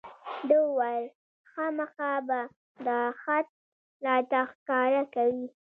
[0.47, 1.05] ده وویل
[1.51, 2.39] خامخا به
[2.87, 3.47] دا خط
[4.05, 5.45] راته ښکاره کوې.